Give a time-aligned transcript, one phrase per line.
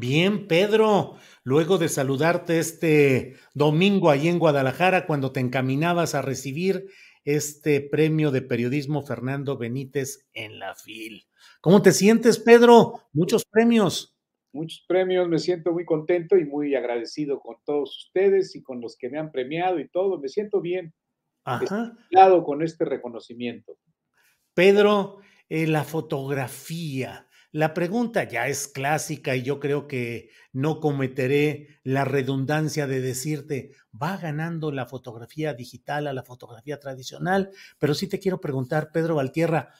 [0.00, 6.86] Bien, Pedro, luego de saludarte este domingo ahí en Guadalajara, cuando te encaminabas a recibir
[7.26, 11.26] este premio de periodismo Fernando Benítez en la FIL.
[11.60, 13.10] ¿Cómo te sientes, Pedro?
[13.12, 14.16] Muchos premios.
[14.54, 18.96] Muchos premios, me siento muy contento y muy agradecido con todos ustedes y con los
[18.96, 20.18] que me han premiado y todo.
[20.18, 20.94] Me siento bien.
[21.44, 21.94] Ajá.
[22.42, 23.76] con este reconocimiento.
[24.54, 25.18] Pedro,
[25.50, 32.04] eh, la fotografía la pregunta ya es clásica y yo creo que no cometeré la
[32.04, 38.20] redundancia de decirte, va ganando la fotografía digital a la fotografía tradicional, pero sí te
[38.20, 39.74] quiero preguntar, Pedro Valtierra,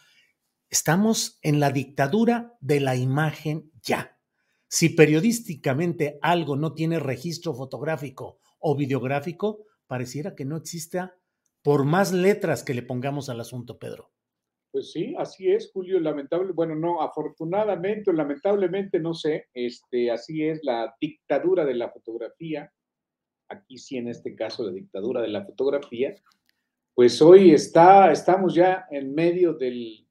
[0.69, 4.19] estamos en la dictadura de la imagen ya.
[4.67, 11.17] Si periodísticamente algo no tiene registro fotográfico o videográfico, pareciera que no exista
[11.62, 14.12] por más letras que le pongamos al asunto, Pedro.
[14.72, 15.98] Pues sí, así es, Julio.
[15.98, 21.91] Lamentable, bueno, no, afortunadamente o lamentablemente, no sé, este, así es la dictadura de la
[21.91, 22.72] fotografía.
[23.48, 26.14] Aquí sí, en este caso, la dictadura de la fotografía.
[26.94, 30.06] Pues hoy está, estamos ya en medio de,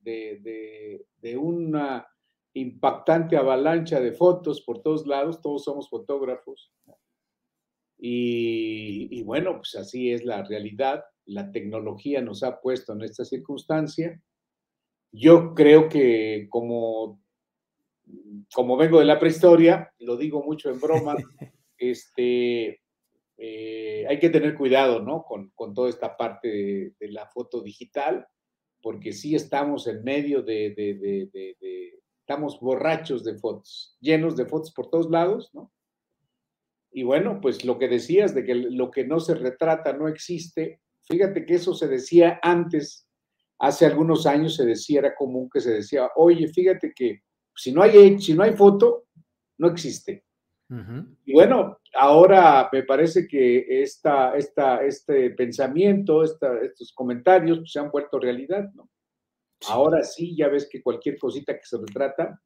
[1.37, 2.05] una
[2.53, 6.73] impactante avalancha de fotos por todos lados, todos somos fotógrafos.
[7.97, 11.05] Y, y, bueno, pues así es la realidad.
[11.25, 14.21] La tecnología nos ha puesto en esta circunstancia
[15.11, 17.21] yo creo que como,
[18.53, 21.15] como vengo de la prehistoria, lo digo mucho en broma,
[21.77, 22.81] este,
[23.37, 25.23] eh, hay que tener cuidado, ¿no?
[25.23, 28.27] Con, toda esta parte de, la foto digital,
[28.81, 34.89] porque sí estamos en medio de, de, estamos borrachos de fotos, llenos de fotos por
[34.89, 35.71] todos lados, ¿no?
[36.91, 40.81] Y bueno, pues lo que decías de que lo que no se retrata no existe,
[41.03, 43.08] fíjate que eso se decía antes
[43.59, 47.23] hace algunos años se decía, era común que se decía, oye, fíjate que
[47.55, 49.05] si no hay, si no hay foto,
[49.57, 50.23] no existe.
[51.25, 57.89] Y bueno, ahora me parece que esta, esta, este pensamiento, estos comentarios pues, se han
[57.89, 58.87] vuelto realidad, ¿no?
[59.67, 62.39] Ahora sí, ya ves que cualquier cosita que se retrata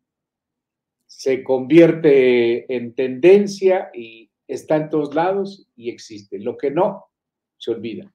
[1.06, 6.40] se convierte en tendencia y está en todos lados y existe.
[6.40, 7.06] Lo que no,
[7.58, 8.12] se olvida.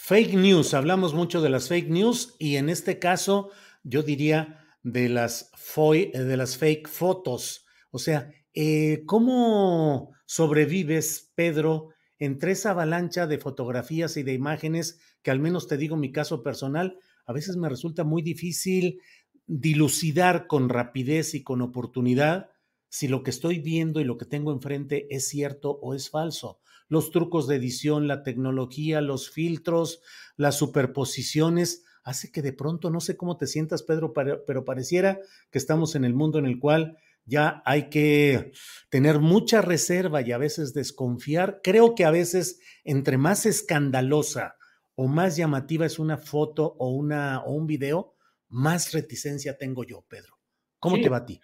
[0.00, 3.50] Fake news, hablamos mucho de las fake news y en este caso
[3.82, 7.66] yo diría de las, de las fake fotos.
[7.90, 11.88] O sea, eh, ¿cómo sobrevives, Pedro,
[12.18, 16.42] entre esa avalancha de fotografías y de imágenes que al menos te digo mi caso
[16.42, 19.02] personal, a veces me resulta muy difícil
[19.46, 22.50] dilucidar con rapidez y con oportunidad
[22.88, 26.60] si lo que estoy viendo y lo que tengo enfrente es cierto o es falso
[26.88, 30.00] los trucos de edición, la tecnología, los filtros,
[30.36, 35.58] las superposiciones, hace que de pronto, no sé cómo te sientas, Pedro, pero pareciera que
[35.58, 38.52] estamos en el mundo en el cual ya hay que
[38.88, 41.60] tener mucha reserva y a veces desconfiar.
[41.62, 44.56] Creo que a veces entre más escandalosa
[44.94, 48.14] o más llamativa es una foto o, una, o un video,
[48.48, 50.38] más reticencia tengo yo, Pedro.
[50.78, 51.38] ¿Cómo te va a ti?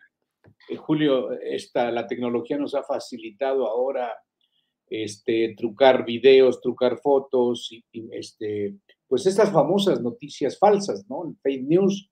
[0.69, 4.13] Eh, Julio, esta, la tecnología nos ha facilitado ahora
[4.89, 7.71] este, trucar videos, trucar fotos,
[8.13, 8.75] este,
[9.07, 11.35] pues estas famosas noticias falsas, ¿no?
[11.43, 12.11] fake news.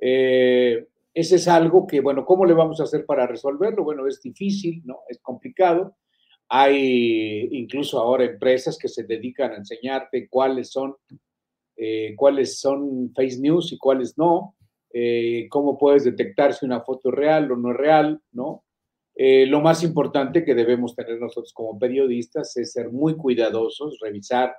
[0.00, 3.84] Eh, ese es algo que, bueno, ¿cómo le vamos a hacer para resolverlo?
[3.84, 5.00] Bueno, es difícil, ¿no?
[5.08, 5.96] Es complicado.
[6.48, 10.96] Hay incluso ahora empresas que se dedican a enseñarte cuáles son,
[11.76, 14.56] eh, cuáles son fake news y cuáles no.
[14.92, 18.64] Eh, cómo puedes detectar si una foto es real o no es real, ¿no?
[19.14, 24.54] Eh, lo más importante que debemos tener nosotros como periodistas es ser muy cuidadosos, revisar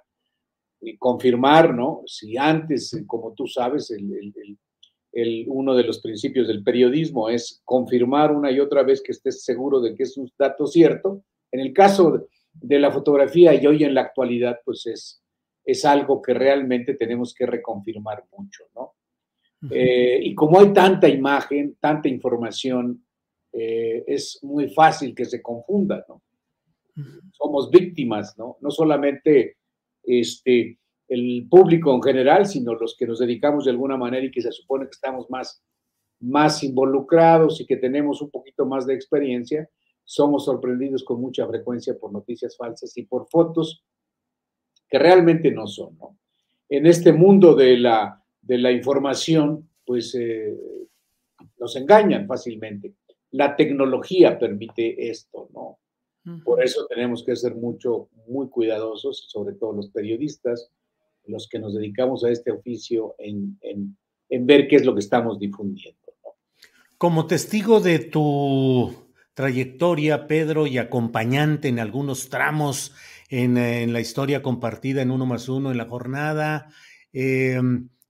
[0.80, 2.02] y confirmar, ¿no?
[2.06, 8.52] Si antes, como tú sabes, el, uno de los principios del periodismo es confirmar una
[8.52, 11.24] y otra vez que estés seguro de que es un dato cierto.
[11.52, 15.24] En el caso de la fotografía y hoy en la actualidad, pues es,
[15.66, 18.94] es algo que realmente tenemos que reconfirmar mucho, ¿no?
[19.70, 23.06] Eh, y como hay tanta imagen, tanta información,
[23.52, 26.22] eh, es muy fácil que se confunda, ¿no?
[27.32, 28.58] Somos víctimas, ¿no?
[28.62, 29.58] No solamente
[30.04, 30.78] este,
[31.08, 34.52] el público en general, sino los que nos dedicamos de alguna manera y que se
[34.52, 35.64] supone que estamos más,
[36.20, 39.68] más involucrados y que tenemos un poquito más de experiencia,
[40.04, 43.84] somos sorprendidos con mucha frecuencia por noticias falsas y por fotos
[44.88, 46.18] que realmente no son, ¿no?
[46.70, 50.56] En este mundo de la de la información, pues eh,
[51.60, 52.94] nos engañan fácilmente.
[53.32, 55.80] La tecnología permite esto, ¿no?
[56.46, 60.72] Por eso tenemos que ser mucho, muy cuidadosos, sobre todo los periodistas,
[61.26, 63.58] los que nos dedicamos a este oficio, en,
[64.30, 66.00] ver qué es lo que estamos difundiendo.
[66.98, 68.94] Como testigo de tu
[69.34, 72.94] trayectoria, Pedro, y acompañante en algunos tramos
[73.28, 76.70] en, en la historia compartida en uno más uno en la jornada,
[77.12, 77.60] eh,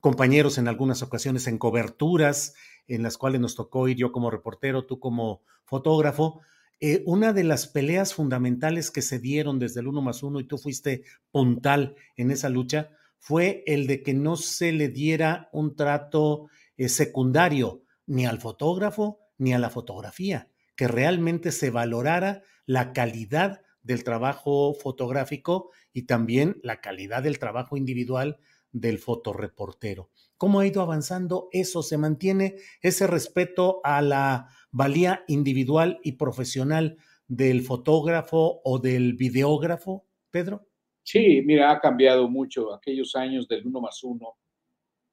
[0.04, 2.56] compañeros en algunas ocasiones en coberturas
[2.88, 6.42] en las cuales nos tocó ir yo como reportero, tú como fotógrafo.
[6.82, 10.44] Eh, una de las peleas fundamentales que se dieron desde el uno más uno y
[10.44, 15.74] tú fuiste puntal en esa lucha fue el de que no se le diera un
[15.78, 22.92] trato eh, secundario ni al fotógrafo ni a la fotografía, que realmente se valorara la
[22.92, 28.38] calidad del trabajo fotográfico y también la calidad del trabajo individual
[28.74, 30.10] del fotoreportero.
[30.36, 31.84] ¿Cómo ha ido avanzando eso?
[31.84, 36.98] ¿Se mantiene ese respeto a la valía individual y profesional
[37.28, 40.68] del fotógrafo o del videógrafo, Pedro?
[41.04, 42.74] Sí, mira, ha cambiado mucho.
[42.74, 44.36] Aquellos años del uno más uno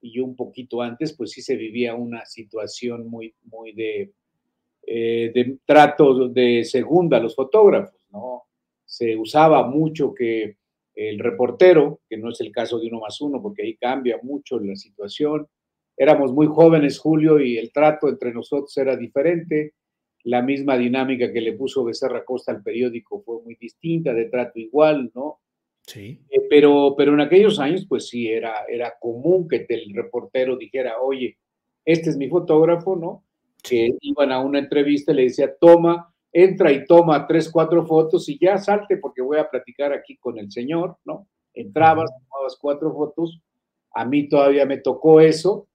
[0.00, 4.12] y un poquito antes, pues sí se vivía una situación muy, muy de,
[4.86, 8.44] eh, de trato de segunda a los fotógrafos, ¿no?
[8.84, 10.56] Se usaba mucho que
[10.94, 14.58] el reportero, que no es el caso de uno más uno, porque ahí cambia mucho
[14.58, 15.46] la situación.
[15.96, 19.74] Éramos muy jóvenes, Julio, y el trato entre nosotros era diferente.
[20.24, 24.58] La misma dinámica que le puso Becerra Costa al periódico fue muy distinta, de trato
[24.58, 25.40] igual, ¿no?
[25.86, 26.20] Sí.
[26.30, 31.00] Eh, pero, pero en aquellos años, pues sí, era, era común que el reportero dijera,
[31.00, 31.38] oye,
[31.84, 33.24] este es mi fotógrafo, ¿no?
[33.62, 38.28] Que iban a una entrevista y le decía, toma entra y toma tres, cuatro fotos
[38.28, 41.26] y ya salte porque voy a platicar aquí con el señor, ¿no?
[41.54, 43.40] Entrabas, tomabas cuatro fotos,
[43.92, 45.66] a mí todavía me tocó eso,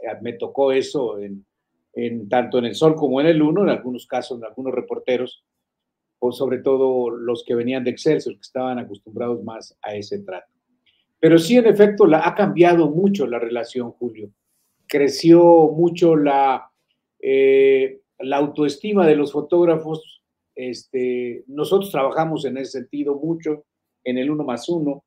[0.00, 4.06] eh, me tocó eso en, tanto en el Sol como en el Uno, en algunos
[4.06, 5.44] casos, en algunos reporteros,
[6.18, 10.50] o sobre todo los que venían de Excelsior, que estaban acostumbrados más a ese trato.
[11.20, 14.30] Pero sí, en efecto, la, ha cambiado mucho la relación, Julio.
[14.86, 16.70] Creció mucho la,
[17.20, 20.22] eh, la autoestima de los fotógrafos,
[20.54, 23.64] este, nosotros trabajamos en ese sentido mucho
[24.04, 25.04] en el uno más uno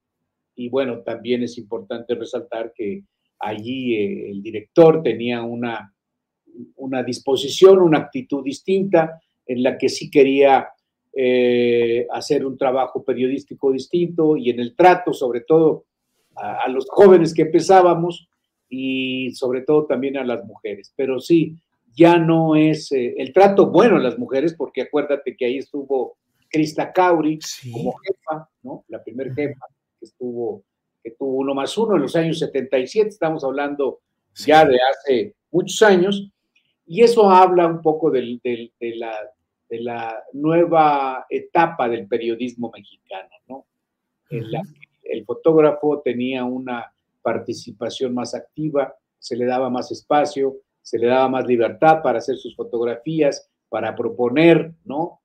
[0.56, 3.04] y bueno, también es importante resaltar que
[3.40, 5.94] allí eh, el director tenía una,
[6.78, 10.70] una disposición, una actitud distinta en la que sí quería
[11.14, 15.86] eh, hacer un trabajo periodístico distinto y en el trato, sobre todo
[16.36, 18.28] a, a, los jóvenes que empezábamos
[18.70, 20.94] y sobre todo también a las mujeres.
[20.96, 21.56] Pero sí,
[21.96, 26.18] ya no es eh, el trato bueno a las mujeres, porque acuérdate que ahí estuvo
[26.50, 27.40] Krista Cauri
[27.72, 28.84] como jefa, ¿no?
[28.90, 29.66] La primera jefa
[30.00, 30.64] que estuvo,
[31.04, 34.00] que tuvo uno más uno en los años 77, estamos hablando
[34.36, 36.30] ya de hace muchos años,
[36.86, 38.40] y eso habla un poco de,
[38.80, 39.14] la,
[39.70, 43.66] de la nueva etapa del periodismo mexicano, ¿no?
[44.30, 50.58] En la que el fotógrafo tenía una participación más activa, se le daba más espacio,
[50.86, 55.20] se le daba más libertad para hacer sus fotografías, para proponer, ¿no?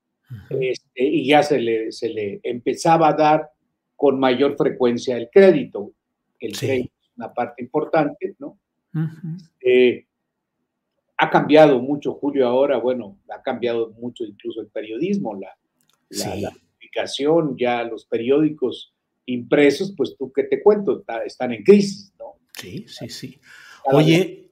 [0.49, 3.51] Este, y ya se le, se le empezaba a dar
[3.95, 5.91] con mayor frecuencia el crédito.
[6.39, 8.57] El crédito es una parte importante, ¿no?
[9.59, 10.07] Eh,
[11.17, 15.55] ha cambiado mucho, Julio, ahora, bueno, ha cambiado mucho incluso el periodismo, la,
[16.09, 18.95] la, publicación, ya los periódicos
[19.27, 22.37] impresos, pues tú qué te cuento, están en crisis, ¿no?
[22.57, 23.39] Sí, sí, sí.
[23.85, 24.50] Oye,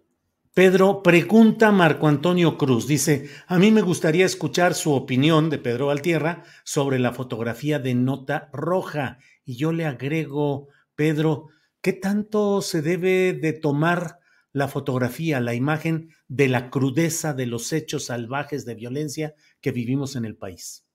[0.59, 2.85] Pedro, pregunta Marco Antonio Cruz.
[2.85, 7.93] Dice, a mí me gustaría escuchar su opinión de Pedro Valtierra sobre la fotografía de
[7.93, 9.19] nota roja.
[9.45, 11.47] Y yo le agrego, Pedro,
[11.79, 14.19] ¿qué tanto se debe de tomar
[14.51, 20.17] la fotografía, la imagen de la crudeza de los hechos salvajes de violencia que vivimos
[20.17, 20.85] en el país?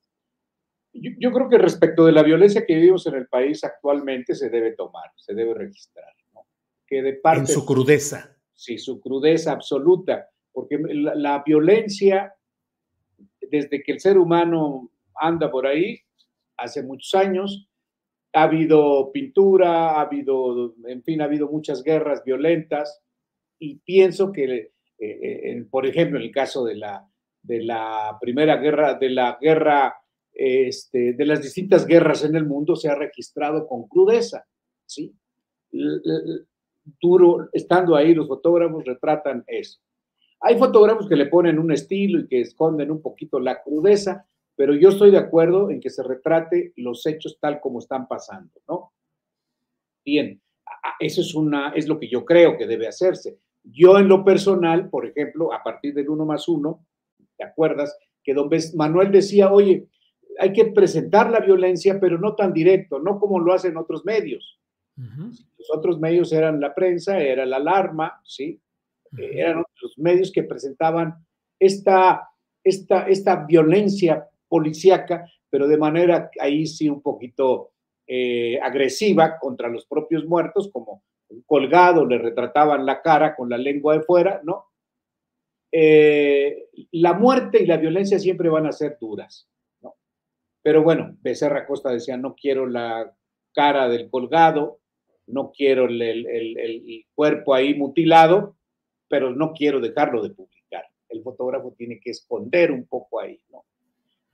[0.93, 4.73] Yo, creo que respecto de la violencia que vivimos en el país actualmente se debe
[4.73, 6.13] tomar, se debe registrar.
[6.87, 8.34] Que de parte, en su crudeza.
[8.55, 12.35] Sí, su crudeza absoluta, porque la violencia,
[13.41, 15.99] desde que el ser humano anda por ahí,
[16.57, 17.69] hace muchos años,
[18.33, 23.01] ha habido pintura, ha habido, en fin, ha habido muchas guerras violentas
[23.59, 27.09] y pienso que, eh, eh, por ejemplo, en el caso de la,
[27.43, 29.97] de la primera guerra, de la guerra,
[30.33, 34.45] este, de las distintas guerras en el mundo, se ha registrado con crudeza,
[34.85, 35.15] ¿sí?
[37.01, 39.81] Duro, estando ahí, los fotógrafos retratan eso.
[40.41, 44.27] Hay fotógrafos que le ponen un estilo y que esconden un poquito la crudeza,
[44.57, 48.53] pero yo estoy de acuerdo en que se retrate los hechos tal como están pasando,
[48.69, 48.93] ¿no?
[50.05, 50.41] Bien,
[51.01, 53.39] eso es, una, es lo que yo creo que debe hacerse.
[53.63, 56.87] Yo en lo personal, por ejemplo, a partir del uno más uno,
[57.37, 57.97] ¿te acuerdas?
[58.23, 59.89] Que don Manuel decía, oye,
[60.39, 64.61] hay que presentar la violencia, pero no tan directo, no como lo hacen otros medios.
[64.97, 68.61] Los otros medios eran la prensa, era la alarma, ¿sí?
[69.17, 71.15] Eran los medios que presentaban
[71.59, 72.29] esta,
[72.63, 77.73] esta, esta violencia policíaca, pero de manera ahí sí un poquito
[78.07, 81.03] eh, agresiva contra los propios muertos, como
[81.47, 84.67] colgado, le retrataban la cara con la lengua de fuera, ¿no?
[85.73, 89.49] Eh, la muerte y la violencia siempre van a ser duras,
[89.81, 89.97] ¿no?
[90.63, 93.13] Pero bueno, Becerra Costa decía, no quiero la
[93.53, 94.81] cara del colgado,
[95.27, 98.57] no quiero el, el cuerpo ahí mutilado,
[99.09, 100.85] pero no quiero dejarlo de publicar.
[101.09, 103.65] El fotógrafo tiene que esconder un poco ahí, ¿no?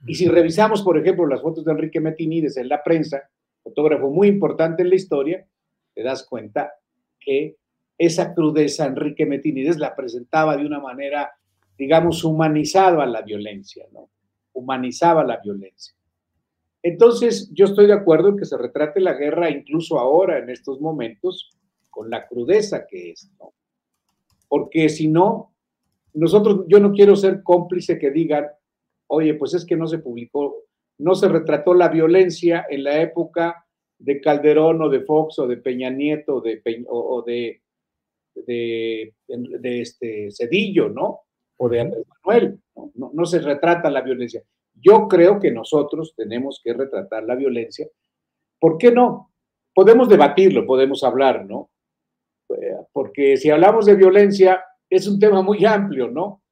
[0.07, 3.29] Y si revisamos, por ejemplo, las fotos de Enrique Metinides en la prensa,
[3.63, 5.47] fotógrafo muy importante en la historia,
[5.95, 6.73] te das cuenta
[7.19, 7.57] que
[7.99, 11.33] esa crudeza Enrique Metinides la presentaba de una manera,
[11.77, 14.09] digamos, humanizada a la violencia, ¿no?
[14.55, 15.95] Humanizaba la violencia.
[16.83, 20.81] Entonces, yo estoy de acuerdo en que se retrate la guerra incluso ahora, en estos
[20.81, 21.51] momentos,
[21.91, 23.53] con la crudeza que es, ¿no?
[24.49, 25.55] Porque si no,
[26.15, 28.47] nosotros, yo no quiero ser cómplice que digan,
[29.09, 30.65] oye, pues es que no se publicó,
[30.99, 33.65] no se retrató la violencia en la época
[33.99, 37.61] de Calderón o de Fox o de Peña Nieto de o de,
[38.35, 41.21] de, este Cedillo, ¿no?
[41.59, 42.61] O de Andrés Manuel.
[42.95, 43.11] ¿no?
[43.13, 44.43] No, se retrata la violencia.
[44.81, 47.87] Yo creo que nosotros tenemos que retratar la violencia.
[48.59, 49.33] ¿Por qué no?
[49.75, 51.71] Podemos debatirlo, podemos hablar, ¿no?
[52.51, 56.43] Eh, porque si hablamos de violencia, es un tema muy amplio, ¿no?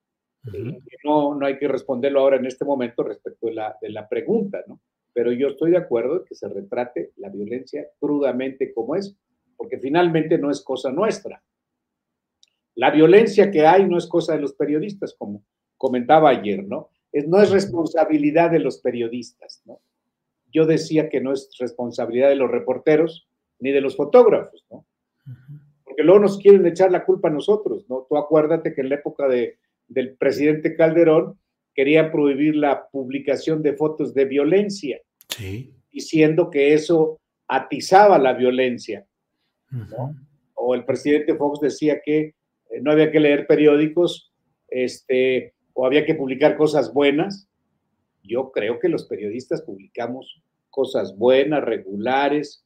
[1.04, 4.62] no, no hay que responderlo ahora en este momento respecto de la, de la pregunta,
[4.66, 4.80] ¿no?
[5.12, 9.16] Pero yo estoy de acuerdo en que se retrate la violencia crudamente como es,
[9.56, 11.42] porque finalmente no es cosa nuestra.
[12.76, 15.42] La violencia que hay no es cosa de los periodistas, como
[15.76, 16.90] comentaba ayer, ¿no?
[17.12, 19.80] No es responsabilidad de los periodistas, ¿no?
[20.52, 24.86] Yo decía que no es responsabilidad de los reporteros ni de los fotógrafos, ¿no?
[25.84, 28.06] Porque luego nos quieren echar la culpa a nosotros, ¿no?
[28.08, 31.38] Tú acuérdate que en la época de, del presidente Calderón
[31.74, 35.00] quería prohibir la publicación de fotos de violencia,
[35.92, 39.06] diciendo que eso atizaba la violencia.
[40.54, 42.34] O el presidente Fox decía que eh,
[42.82, 44.32] no había que leer periódicos
[44.68, 47.48] este, o había que publicar cosas buenas.
[48.24, 52.64] Yo creo que los periodistas publicamos cosas buenas, regulares,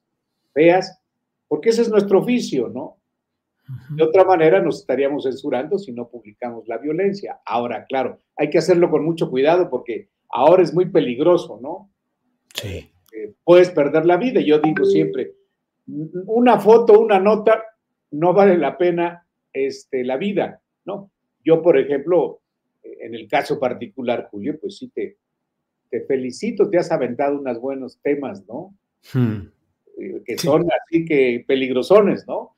[0.54, 0.98] feas,
[1.46, 2.96] porque ese es nuestro oficio, ¿no?
[3.90, 7.38] De otra manera nos estaríamos censurando si no publicamos la violencia.
[7.44, 11.90] Ahora, claro, hay que hacerlo con mucho cuidado porque ahora es muy peligroso, ¿no?
[12.54, 12.90] Sí.
[13.12, 14.40] Eh, puedes perder la vida.
[14.40, 15.34] Yo digo siempre,
[15.86, 17.62] una foto, una nota,
[18.10, 21.10] no vale la pena este, la vida, ¿no?
[21.44, 22.41] Yo, por ejemplo,
[22.82, 25.16] en el caso particular, Julio, pues sí te,
[25.90, 28.74] te felicito, te has aventado unos buenos temas, ¿no?
[29.12, 29.48] Hmm.
[29.98, 32.56] Eh, que son así que peligrosones, ¿no?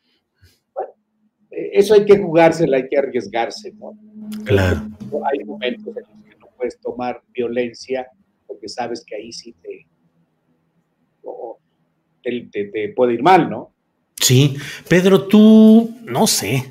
[1.56, 3.96] eso hay que jugársela, hay que arriesgarse, ¿no?
[4.44, 4.88] Claro.
[5.32, 8.08] Hay momentos en los que no puedes tomar violencia
[8.46, 9.86] porque sabes que ahí sí te,
[12.50, 13.72] te, te puede ir mal, ¿no?
[14.20, 14.56] Sí,
[14.88, 16.64] Pedro, tú, no sé,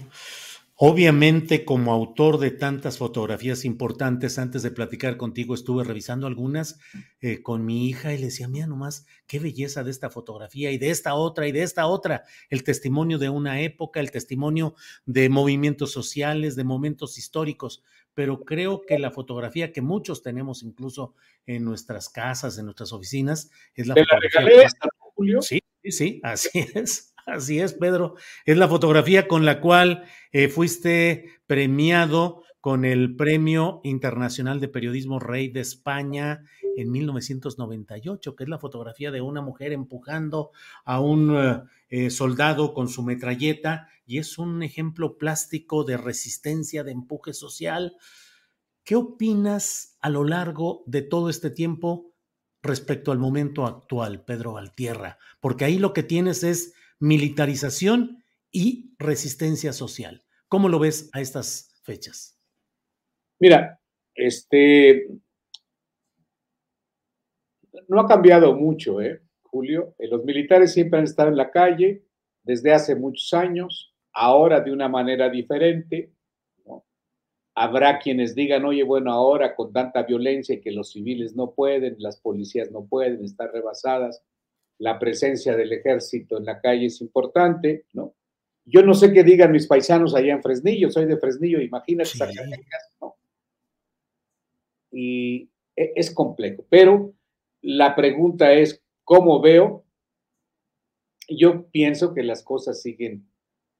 [0.85, 6.77] Obviamente, como autor de tantas fotografías importantes, antes de platicar contigo estuve revisando algunas
[7.21, 10.77] eh, con mi hija y le decía, mira nomás, qué belleza de esta fotografía y
[10.77, 14.75] de esta otra y de esta otra, el testimonio de una época, el testimonio
[15.05, 17.81] de movimientos sociales, de momentos históricos,
[18.13, 23.51] pero creo que la fotografía que muchos tenemos incluso en nuestras casas, en nuestras oficinas,
[23.73, 24.63] es la ¿De fotografía.
[24.63, 25.41] La Julio?
[25.41, 27.12] Sí, sí, así es.
[27.25, 28.15] Así es, Pedro.
[28.45, 35.19] Es la fotografía con la cual eh, fuiste premiado con el Premio Internacional de Periodismo
[35.19, 36.45] Rey de España
[36.77, 40.51] en 1998, que es la fotografía de una mujer empujando
[40.85, 46.91] a un eh, soldado con su metralleta y es un ejemplo plástico de resistencia, de
[46.91, 47.97] empuje social.
[48.83, 52.13] ¿Qué opinas a lo largo de todo este tiempo
[52.61, 55.17] respecto al momento actual, Pedro Valtierra?
[55.39, 60.23] Porque ahí lo que tienes es militarización y resistencia social.
[60.47, 62.39] ¿Cómo lo ves a estas fechas?
[63.41, 63.77] Mira,
[64.15, 65.09] este
[67.89, 69.95] no ha cambiado mucho, ¿eh, Julio?
[69.99, 72.05] Eh, los militares siempre han estado en la calle
[72.41, 76.13] desde hace muchos años, ahora de una manera diferente.
[77.53, 82.21] Habrá quienes digan, oye, bueno, ahora con tanta violencia que los civiles no pueden, las
[82.21, 84.23] policías no pueden, estar rebasadas,
[84.83, 88.13] la presencia del ejército en la calle es importante, ¿no?
[88.65, 92.11] Yo no sé qué digan mis paisanos allá en Fresnillo, soy de Fresnillo, imagínate,
[92.99, 93.15] ¿no?
[94.91, 96.65] y e, es complejo.
[96.69, 97.13] Pero
[97.61, 99.85] la pregunta es, ¿cómo veo?
[101.29, 103.25] Yo pienso que las cosas siguen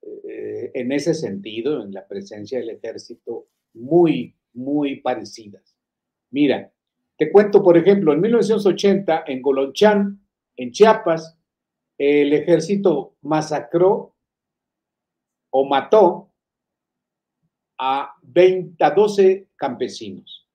[0.02, 5.76] eh, en ese sentido, en la presencia del ejército, muy, muy parecidas.
[6.32, 6.72] Mira,
[7.18, 10.23] te cuento, por ejemplo, en 1980, en Golonchán,
[10.58, 11.38] en Chiapas,
[11.98, 14.16] el ejército masacró
[15.52, 16.32] o mató
[17.80, 20.48] a, 20, a 12 campesinos.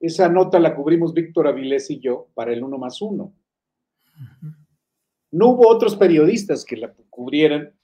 [0.00, 3.32] Esa nota la cubrimos Víctor Avilés y yo para el uno más uno.
[5.30, 7.74] No hubo otros periodistas que la cubrieran.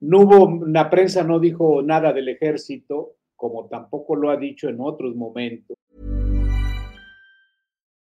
[0.00, 0.18] No.
[0.20, 5.16] hubo, la prensa no dijo nada del ejército, como tampoco lo ha dicho en otros
[5.16, 5.76] momentos.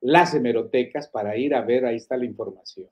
[0.00, 2.88] las hemerotecas para ir a ver, ahí está la información.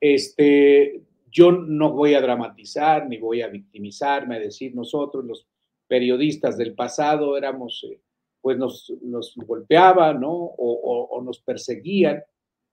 [0.00, 5.46] Este, yo no voy a dramatizar ni voy a victimizarme, a decir nosotros, los
[5.86, 8.00] periodistas del pasado, éramos, eh,
[8.40, 10.32] pues nos, nos golpeaban, ¿no?
[10.32, 12.22] O, o, nos perseguían.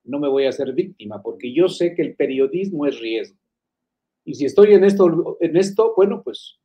[0.03, 3.39] No me voy a hacer víctima, porque yo sé que el periodismo es riesgo.
[4.23, 6.59] Y si estoy en esto, en esto, bueno, pues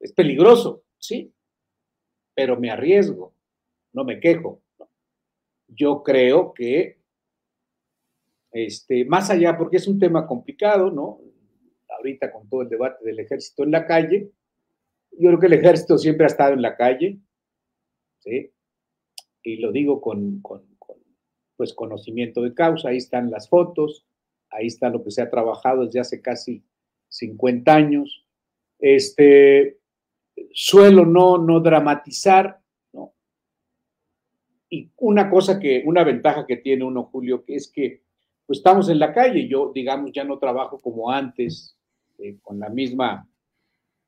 [0.00, 1.32] es peligroso, sí,
[2.34, 3.34] pero me arriesgo,
[3.92, 4.61] no me quejo
[5.74, 6.98] yo creo que,
[8.52, 11.20] este, más allá, porque es un tema complicado, ¿no?
[11.88, 14.30] Ahorita con todo el debate del ejército en la calle,
[15.12, 17.18] yo creo que el ejército siempre ha estado en la calle,
[18.20, 18.50] ¿sí?
[19.42, 20.62] Y lo digo con, con,
[21.56, 24.06] pues, conocimiento de causa, ahí están las fotos,
[24.50, 26.64] ahí está lo que se ha trabajado desde hace casi
[27.08, 28.26] 50 años.
[28.78, 29.78] Este,
[30.52, 32.61] suelo no, no dramatizar,
[34.72, 38.00] y una cosa que, una ventaja que tiene uno, Julio, que es que
[38.46, 39.46] pues estamos en la calle.
[39.46, 41.76] Yo, digamos, ya no trabajo como antes,
[42.18, 43.28] eh, con la misma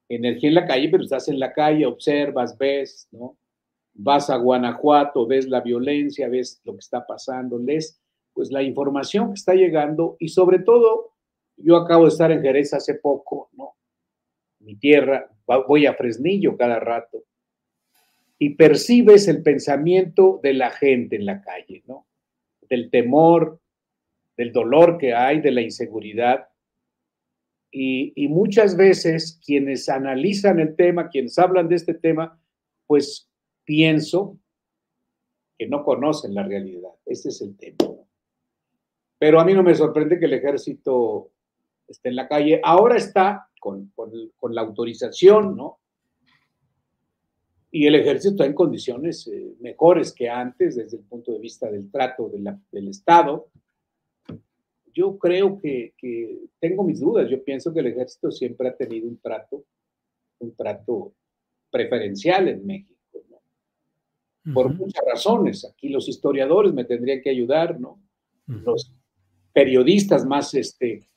[0.09, 3.37] energía en la calle, pero estás en la calle, observas, ves, ¿no?
[3.93, 8.01] Vas a Guanajuato, ves la violencia, ves lo que está pasando, lees
[8.33, 11.13] pues la información que está llegando y sobre todo,
[11.59, 13.75] yo acabo de estar en Jerez hace poco, ¿no?
[14.61, 15.31] Mi tierra,
[15.69, 17.23] voy a Fresnillo cada rato
[18.39, 22.07] y percibes el pensamiento de la gente en la calle, ¿no?
[22.69, 23.61] Del temor,
[24.37, 26.49] del dolor que hay, de la inseguridad.
[27.71, 32.41] Y, muchas veces quienes analizan el tema, quienes hablan de este tema,
[32.87, 33.29] pues
[33.65, 34.39] pienso
[35.59, 36.91] que no conocen la realidad.
[37.07, 37.77] Ese es el tema.
[39.19, 41.31] Pero a mí no me sorprende que el ejército
[41.89, 42.61] esté en la calle.
[42.63, 45.81] Ahora está con, con la autorización, ¿no?
[47.75, 51.69] Y el ejército está en condiciones eh, mejores que antes desde el punto de vista
[51.69, 52.31] del trato
[52.71, 53.49] del Estado.
[54.93, 55.93] Yo creo que,
[56.61, 57.29] tengo mis dudas.
[57.29, 59.65] Yo pienso que el ejército siempre ha tenido un trato,
[60.39, 61.17] un trato
[61.69, 62.95] preferencial en México,
[64.55, 65.65] Por muchas razones.
[65.65, 68.01] Aquí los historiadores me tendrían que ayudar, ¿no?
[68.47, 68.95] Los
[69.53, 71.09] periodistas más este,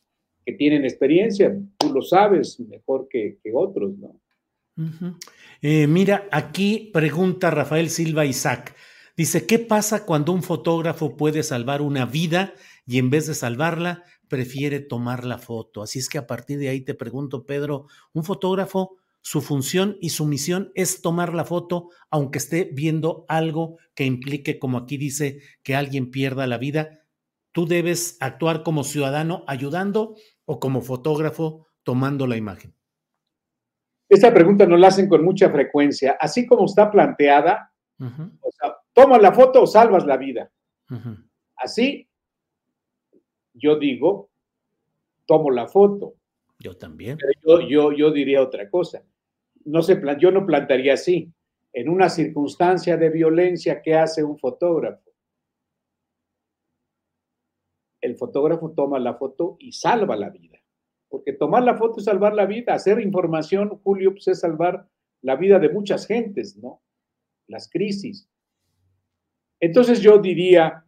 [0.44, 4.20] que tienen experiencia, tú lo sabes mejor que, otros, ¿no?
[5.62, 8.76] Eh, mira, aquí pregunta Rafael Silva Isaac.
[9.16, 12.54] Dice, ¿qué pasa cuando un fotógrafo puede salvar una vida
[12.86, 15.82] y en vez de salvarla, prefiere tomar la foto?
[15.82, 20.12] Así es que a partir de ahí te pregunto, Pedro, un fotógrafo, su función y
[20.12, 25.42] su misión es tomar la foto, aunque esté viendo algo que implique, como aquí dice,
[25.64, 27.02] que alguien pierda la vida.
[27.52, 32.77] Tú debes actuar como ciudadano ayudando o como fotógrafo tomando la imagen.
[34.10, 36.18] Esta pregunta nos la hacen con mucha frecuencia.
[36.20, 40.52] Así como está planteada, o sea, tomas la foto o salvas la vida.
[41.56, 42.08] Así,
[43.54, 44.30] yo digo,
[45.26, 46.16] tomo la foto.
[46.60, 47.18] Yo también.
[47.46, 49.04] yo, yo, yo diría otra cosa.
[49.66, 51.32] No se yo no plantearía así.
[51.74, 55.12] En una circunstancia de violencia, ¿qué hace un fotógrafo?
[58.00, 60.57] El fotógrafo toma la foto y salva la vida
[61.10, 64.88] porque tomar la foto es salvar la vida, hacer información, Julio, pues es salvar
[65.22, 66.82] la vida de muchas gentes, ¿no?
[67.48, 68.30] Las crisis.
[69.60, 70.86] Entonces yo diría,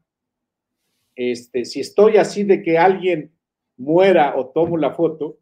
[1.16, 3.34] este, si estoy así de que alguien
[3.78, 5.40] muera o tomo la foto,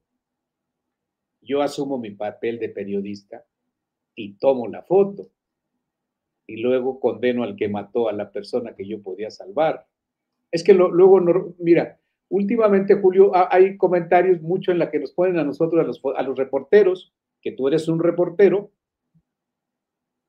[1.42, 3.46] yo asumo mi papel de periodista
[4.16, 5.30] y tomo la foto.
[6.46, 9.86] Y luego condeno al que mató a la persona que yo podía salvar.
[10.52, 15.40] Es que luego, no, mira, últimamente, Julio, hay comentarios mucho en la que nos ponen
[15.40, 18.72] a nosotros, a los, a los reporteros, que tú eres un reportero,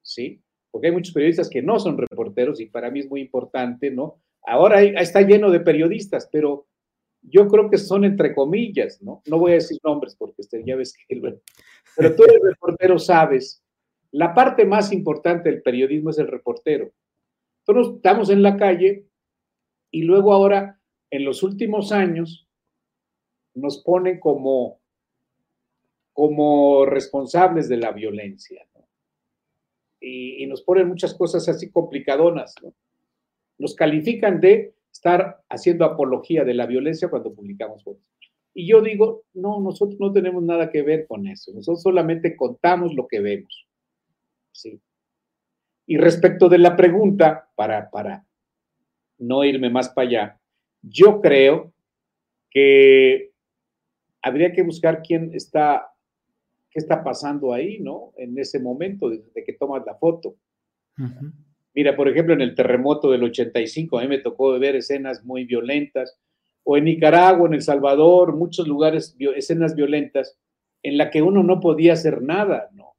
[0.02, 0.42] ¿sí?
[0.70, 4.20] Porque hay muchos periodistas que no son reporteros y para mí es muy importante, ¿no?
[4.46, 6.66] Ahora está lleno de periodistas, pero
[7.22, 9.22] yo creo que son entre comillas, ¿no?
[9.26, 11.20] No voy a decir nombres porque ya ves que...
[11.96, 13.62] Pero tú eres reportero, sabes,
[14.12, 16.92] la parte más importante del periodismo es el reportero.
[17.66, 19.06] Nosotros estamos en la calle
[19.90, 20.77] y luego ahora
[21.10, 22.46] en los últimos años
[23.54, 24.80] nos ponen como,
[26.12, 28.66] como responsables de la violencia.
[30.00, 32.54] Y, nos ponen muchas cosas así complicadonas.
[33.58, 38.04] Nos califican de estar haciendo apología de la violencia cuando publicamos fotos.
[38.54, 41.52] Y yo digo, no, nosotros no tenemos nada que ver con eso.
[41.52, 43.68] Nosotros solamente contamos lo que vemos.
[44.52, 44.80] ¿sí?
[45.86, 48.24] Y respecto de la pregunta, para, para
[49.18, 50.37] no irme más para allá,
[50.82, 51.72] yo creo
[52.50, 53.32] que
[54.22, 55.86] habría que buscar quién está,
[56.70, 58.12] qué está pasando ahí, ¿no?
[58.16, 60.36] En ese momento de, que tomas la foto.
[61.74, 65.44] Mira, por ejemplo, en el terremoto del 85, a mí me tocó ver escenas muy
[65.44, 66.18] violentas,
[66.64, 70.38] o en Nicaragua, en El Salvador, muchos lugares, escenas violentas,
[70.82, 72.94] en la que uno no podía hacer nada, ¿no?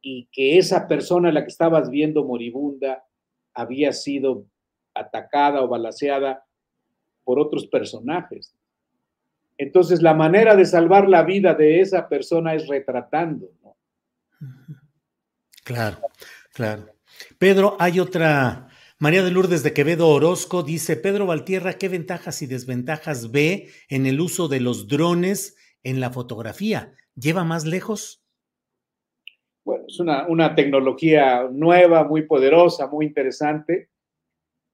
[0.00, 3.04] Y que esa persona a la que estabas viendo moribunda
[3.54, 4.46] había sido
[4.96, 6.44] atacada o balaseada
[7.24, 8.54] por otros personajes.
[9.58, 13.48] Entonces, la manera de salvar la vida de esa persona es retratando.
[15.64, 15.98] Claro,
[16.52, 16.86] claro.
[17.38, 18.68] Pedro, hay otra.
[18.98, 24.06] María de Lourdes de Quevedo Orozco dice, Pedro Valtierra, ¿qué ventajas y desventajas ve en
[24.06, 26.94] el uso de los drones en la fotografía?
[27.14, 28.22] ¿Lleva más lejos?
[29.64, 33.90] Bueno, es una, una tecnología nueva, muy poderosa, muy interesante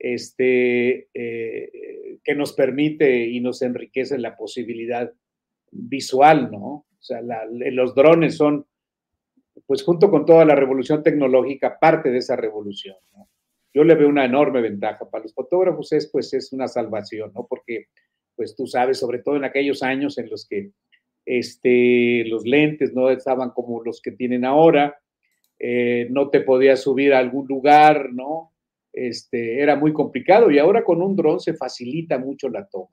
[0.03, 5.13] este, eh, que nos permite y nos enriquece la posibilidad
[5.71, 6.59] visual, ¿no?
[6.59, 8.67] O sea, los drones son,
[9.65, 13.29] pues junto con toda la revolución tecnológica, parte de esa revolución, ¿no?
[13.73, 15.09] Yo le veo una enorme ventaja.
[15.09, 17.47] Para los fotógrafos es, pues, es una salvación, ¿no?
[17.49, 17.87] Porque,
[18.35, 20.73] pues tú sabes, sobre todo en aquellos años en los que
[21.25, 24.99] este, los lentes no estaban como los que tienen ahora,
[25.61, 28.52] eh, no te podías subir a algún lugar, ¿no?
[28.93, 32.91] Este, era muy complicado y ahora con un dron se facilita mucho la toma.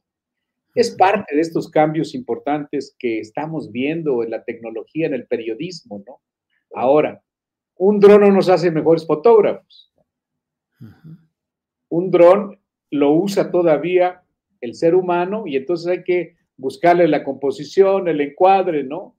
[0.76, 6.04] Es parte de estos cambios importantes que estamos viendo en la tecnología, en el periodismo,
[6.06, 6.22] ¿no?
[6.74, 7.22] Ahora,
[7.76, 9.92] un dron no nos hace mejores fotógrafos.
[11.90, 12.60] Un dron
[12.92, 14.24] lo usa todavía
[14.62, 19.16] el ser humano y entonces hay que buscarle la composición, el encuadre, ¿no?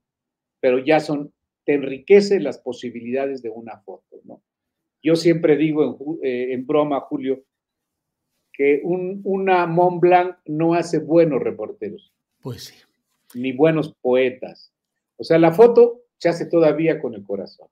[0.60, 1.32] Pero ya son,
[1.64, 4.42] te enriquece las posibilidades de una foto, ¿no?
[5.02, 7.42] Yo siempre digo en, eh, broma, Julio,
[8.52, 12.12] que un, una Mont Blanc no hace buenos reporteros.
[12.40, 12.74] Pues sí.
[13.34, 14.72] Ni buenos poetas.
[15.16, 17.68] O sea, la foto se hace todavía con el corazón.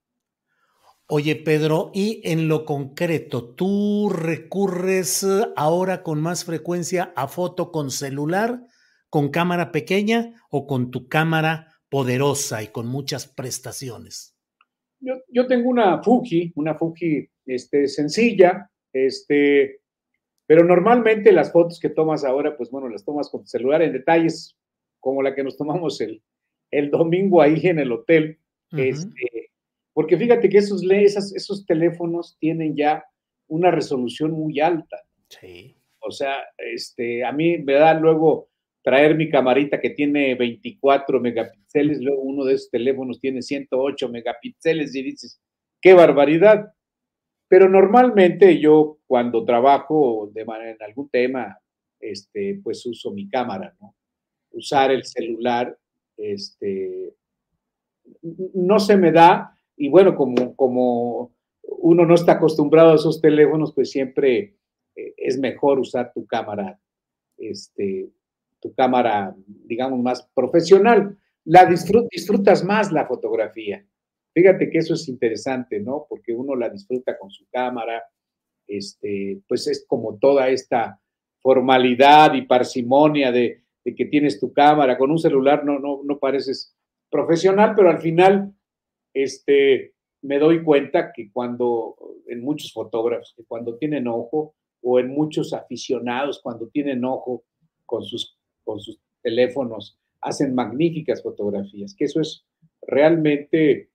[1.10, 7.90] Oye, Pedro, y en lo concreto, ¿tú recurres ahora con más frecuencia a foto con
[7.90, 8.66] celular,
[9.08, 14.37] con cámara pequeña o con tu cámara poderosa y con muchas prestaciones?
[15.00, 19.80] Yo, yo tengo una Fuji, una Fuji este, sencilla, este,
[20.46, 23.92] pero normalmente las fotos que tomas ahora, pues bueno, las tomas con tu celular en
[23.92, 24.56] detalles
[25.00, 26.22] como la que nos tomamos el,
[26.70, 28.38] el domingo ahí en el hotel.
[28.72, 29.50] este,
[29.92, 33.04] porque fíjate que esos, esos teléfonos tienen ya
[33.48, 35.02] una resolución muy alta.
[35.28, 35.76] Sí.
[36.00, 38.48] O sea, este, a mí me da luego
[38.88, 44.94] traer mi camarita que tiene 24 megapíxeles, luego uno de esos teléfonos tiene 108 megapíxeles
[44.94, 45.42] y dices,
[45.82, 46.72] qué barbaridad.
[47.48, 51.58] Pero normalmente yo cuando trabajo de manera, en algún tema,
[52.00, 53.94] este, pues uso mi cámara, ¿no?
[54.52, 55.76] Usar el celular,
[56.16, 57.12] este,
[58.54, 63.74] no se me da, y bueno, como, como uno no está acostumbrado a esos teléfonos,
[63.74, 64.56] pues siempre
[64.96, 66.80] eh, es mejor usar tu cámara,
[67.36, 68.08] este,
[68.60, 71.16] tu cámara, digamos, más profesional.
[71.44, 73.84] La disfrutas más la fotografía.
[74.34, 76.06] Fíjate que eso es interesante, ¿no?
[76.08, 78.04] Porque uno la disfruta con su cámara,
[78.66, 81.00] este, pues es como toda esta
[81.40, 84.98] formalidad y parsimonia de, que tienes tu cámara.
[84.98, 86.76] Con un celular no, no, no pareces
[87.10, 88.52] profesional, pero al final
[89.14, 95.08] este, me doy cuenta que cuando, en muchos fotógrafos, que cuando tienen ojo, o en
[95.08, 97.44] muchos aficionados, cuando tienen ojo
[97.84, 98.37] con sus,
[98.68, 102.44] con sus teléfonos, hacen magníficas fotografías, que eso es
[102.82, 103.88] realmente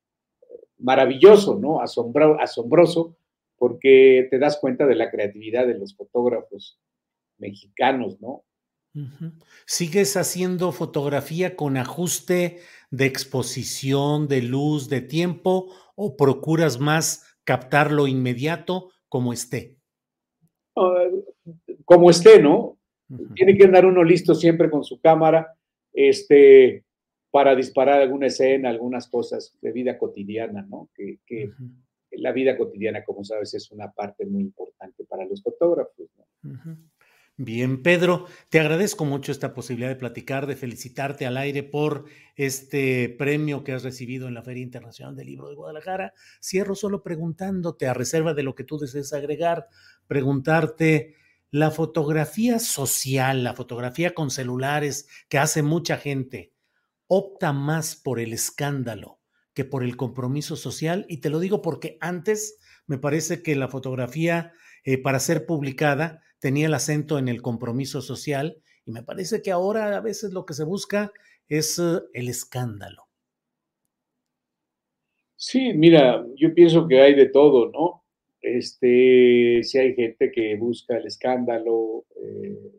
[0.79, 1.79] maravilloso, ¿no?
[1.79, 3.15] asombroso,
[3.55, 6.79] porque te das cuenta de la creatividad de los fotógrafos
[7.37, 8.45] mexicanos, ¿no?
[9.67, 12.59] ¿Sigues haciendo fotografía con ajuste
[12.89, 19.77] de exposición, de luz, de tiempo o procuras más captar lo inmediato como esté?
[20.75, 21.05] Ah,
[21.85, 22.79] como esté, ¿no?
[23.35, 25.55] Tiene que andar uno listo siempre con su cámara
[25.93, 26.83] este,
[27.31, 30.89] para disparar alguna escena, algunas cosas de vida cotidiana, ¿no?
[30.95, 31.19] Que,
[32.15, 36.07] la vida cotidiana, como sabes, es una parte muy importante para los fotógrafos.
[36.15, 36.77] ¿no?
[37.37, 43.09] Bien, Pedro, te agradezco mucho esta posibilidad de platicar, de felicitarte al aire por este
[43.09, 46.13] premio que has recibido en la Feria Internacional del Libro de Guadalajara.
[46.39, 49.67] Cierro solo preguntándote, a reserva de lo que tú desees agregar,
[50.05, 51.15] preguntarte,
[51.53, 56.51] la fotografía social, la fotografía con celulares que hace mucha gente,
[57.05, 59.19] opta más por el escándalo
[59.53, 61.05] que por el compromiso social.
[61.07, 64.51] Y te lo digo porque antes me parece que la fotografía
[64.83, 69.51] eh, para ser publicada tenía el acento en el compromiso social y me parece que
[69.51, 71.11] ahora a veces lo que se busca
[71.47, 73.03] es eh, el escándalo.
[75.35, 78.02] Sí, mira, yo pienso que hay de todo, ¿no?
[78.43, 82.73] Este, si hay gente que busca el escándalo, eh,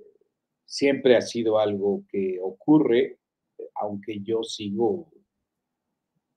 [0.66, 3.16] siempre ha sido algo que ocurre,
[3.76, 5.10] aunque yo sigo,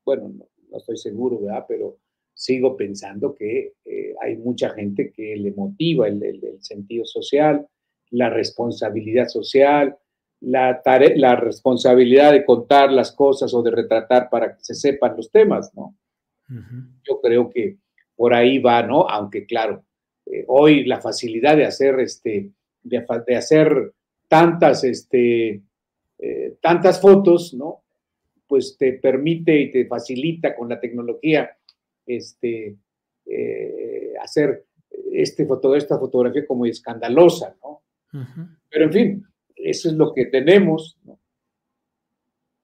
[0.06, 1.66] bueno, no, no estoy seguro, ¿verdad?
[1.68, 2.00] Pero
[2.34, 7.68] sigo pensando que eh, hay mucha gente que le motiva el, sentido social,
[8.12, 9.98] la responsabilidad social,
[10.40, 10.82] la,
[11.16, 15.74] la responsabilidad de contar las cosas o de retratar para que se sepan los temas,
[15.76, 15.98] ¿no?
[17.04, 17.78] Yo creo que
[18.18, 19.08] por ahí va, ¿no?
[19.08, 19.86] Aunque claro,
[20.26, 22.50] eh, hoy la facilidad de hacer, este,
[22.84, 23.94] de, hacer
[24.28, 25.62] tantas, este,
[26.18, 27.84] eh, tantas fotos, ¿no?
[28.48, 31.56] Pues te permite y te facilita con la tecnología
[32.06, 32.76] este,
[33.26, 34.66] eh, hacer
[35.12, 37.84] este foto, esta fotografía como escandalosa, ¿no?
[38.70, 40.98] Pero en fin, eso es lo que tenemos.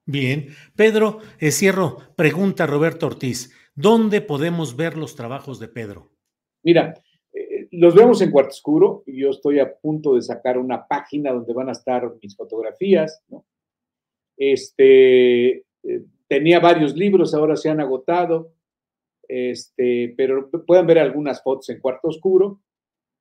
[0.06, 6.12] Bien, Pedro, eh, cierro, pregunta Roberto Ortiz, ¿dónde podemos ver los trabajos de Pedro?
[6.64, 6.94] Mira,
[7.34, 11.54] eh, los vemos en Cuarto Oscuro yo estoy a punto de sacar una página donde
[11.54, 13.46] van a estar mis fotografías, ¿no?
[14.38, 15.64] Este,
[16.28, 18.54] tenía varios libros, ahora se han agotado.
[19.28, 22.62] Este, pero pueden ver algunas fotos en cuarto oscuro,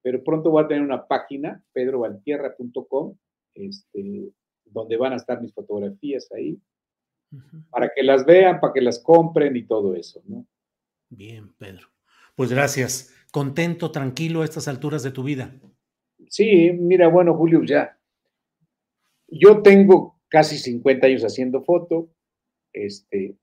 [0.03, 3.17] pero pronto voy a tener una página, pedrovaltierra.com,
[3.55, 4.31] este,
[4.65, 6.59] donde van a estar mis fotografías ahí,
[7.71, 10.47] para que las vean, para que las compren y todo eso, ¿no?
[11.09, 11.89] Bien, Pedro.
[12.35, 13.15] Pues gracias.
[13.31, 15.55] Contento, tranquilo a estas alturas de tu vida.
[16.29, 17.99] Sí, mira, bueno, Julio, ya.
[19.29, 22.11] Yo tengo casi 50 años haciendo foto.
[22.73, 23.37] Este,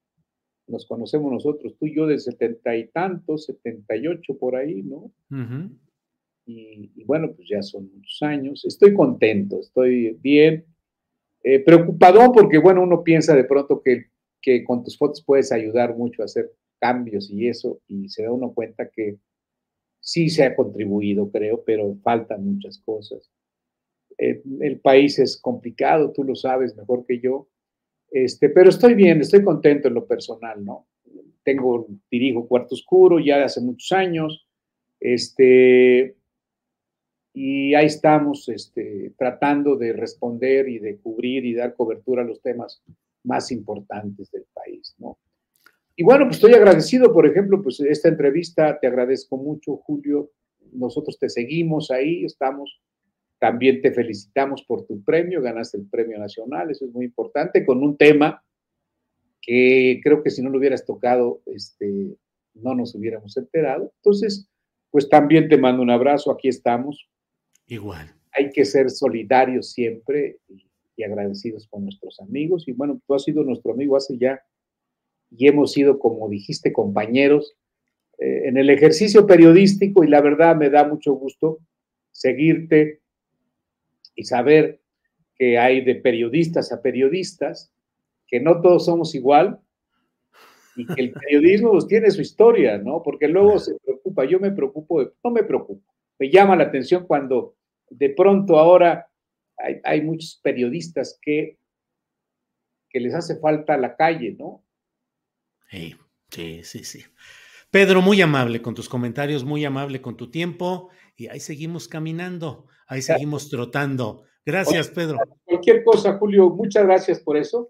[0.67, 4.84] nos conocemos nosotros, tú y yo de setenta y tantos, setenta y ocho por ahí,
[4.84, 5.12] ¿no?
[6.45, 8.65] y, bueno, pues ya son muchos años.
[8.65, 10.65] Estoy contento, estoy bien,
[11.43, 14.08] eh, preocupado porque, bueno, uno piensa de pronto que,
[14.41, 18.32] que con tus fotos puedes ayudar mucho a hacer cambios y eso, y se da
[18.32, 19.17] uno cuenta que
[19.99, 23.30] sí se ha contribuido, creo, pero faltan muchas cosas.
[24.17, 27.47] Eh, el país es complicado, tú lo sabes mejor que yo,
[28.12, 30.88] este, pero estoy bien, estoy contento en lo personal, ¿no?
[31.43, 34.47] Tengo, dirijo Cuarto Oscuro ya de hace muchos años,
[34.99, 36.15] este,
[37.41, 42.41] y ahí estamos este, tratando de responder y de cubrir y dar cobertura a los
[42.41, 42.84] temas
[43.23, 45.17] más importantes del país, ¿no?
[45.95, 50.32] Y bueno, pues estoy agradecido, por ejemplo, pues esta entrevista, te agradezco mucho, Julio.
[50.73, 52.82] Nosotros te seguimos ahí, estamos.
[53.39, 57.82] También te felicitamos por tu premio, ganaste el premio nacional, eso es muy importante, con
[57.82, 58.43] un tema
[59.41, 62.17] que creo que si no lo hubieras tocado, este,
[62.56, 63.93] no nos hubiéramos enterado.
[63.95, 64.49] Entonces,
[64.91, 67.10] pues también te mando un abrazo, aquí estamos.
[67.69, 68.13] Igual.
[68.32, 70.65] Hay que ser solidarios siempre y,
[71.01, 72.67] agradecidos con nuestros amigos.
[72.67, 74.41] Y bueno, tú has sido nuestro amigo hace ya
[75.32, 77.55] y hemos sido, como dijiste, compañeros
[78.17, 81.60] eh, en el ejercicio periodístico y la verdad me da mucho gusto
[82.12, 82.99] seguirte
[84.13, 84.82] y saber
[85.36, 87.71] que hay de periodistas a periodistas,
[88.27, 89.62] que no todos somos igual
[90.75, 93.01] y que el periodismo pues, tiene su historia, ¿no?
[93.03, 95.82] Porque luego se preocupa, yo me preocupo, no me preocupo,
[96.17, 97.55] me llama la atención cuando
[97.89, 99.10] de pronto ahora
[99.58, 101.58] hay, hay muchos periodistas que,
[102.89, 104.63] que les hace falta la calle, ¿no?
[105.69, 105.95] Sí,
[106.30, 107.04] sí, sí, sí.
[107.71, 112.65] Pedro, muy amable con tus comentarios, muy amable con tu tiempo y ahí seguimos caminando,
[112.88, 114.23] ahí seguimos trotando.
[114.43, 115.19] Gracias, Pedro.
[115.43, 117.69] Cualquier cosa, Julio, muchas gracias por eso.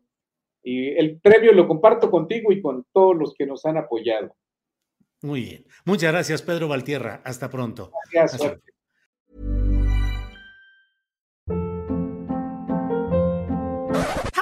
[0.64, 4.36] Y el premio lo comparto contigo y con todos los que nos han apoyado.
[5.22, 5.66] Muy bien.
[5.84, 7.22] Muchas gracias, Pedro Valtierra.
[7.26, 7.92] Hasta pronto.
[8.12, 8.58] Gracias.